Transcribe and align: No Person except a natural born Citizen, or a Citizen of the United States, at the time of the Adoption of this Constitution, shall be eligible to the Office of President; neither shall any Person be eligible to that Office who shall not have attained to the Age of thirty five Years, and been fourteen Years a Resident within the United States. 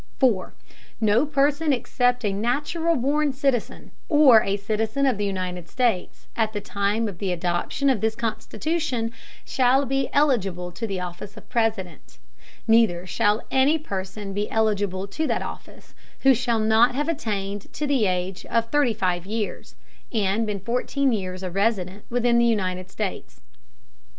No 0.99 1.27
Person 1.27 1.71
except 1.71 2.25
a 2.25 2.33
natural 2.33 2.95
born 2.95 3.33
Citizen, 3.33 3.91
or 4.09 4.41
a 4.41 4.57
Citizen 4.57 5.05
of 5.05 5.19
the 5.19 5.25
United 5.25 5.69
States, 5.69 6.25
at 6.35 6.53
the 6.53 6.59
time 6.59 7.07
of 7.07 7.19
the 7.19 7.31
Adoption 7.31 7.87
of 7.87 8.01
this 8.01 8.15
Constitution, 8.15 9.11
shall 9.45 9.85
be 9.85 10.09
eligible 10.11 10.71
to 10.71 10.87
the 10.87 10.99
Office 10.99 11.37
of 11.37 11.47
President; 11.49 12.17
neither 12.67 13.05
shall 13.05 13.43
any 13.51 13.77
Person 13.77 14.33
be 14.33 14.49
eligible 14.49 15.05
to 15.07 15.27
that 15.27 15.43
Office 15.43 15.93
who 16.21 16.33
shall 16.33 16.57
not 16.57 16.95
have 16.95 17.07
attained 17.07 17.71
to 17.73 17.85
the 17.85 18.07
Age 18.07 18.43
of 18.47 18.71
thirty 18.71 18.95
five 18.95 19.27
Years, 19.27 19.75
and 20.11 20.47
been 20.47 20.61
fourteen 20.61 21.11
Years 21.13 21.43
a 21.43 21.51
Resident 21.51 22.05
within 22.09 22.39
the 22.39 22.45
United 22.47 22.89
States. 22.89 23.39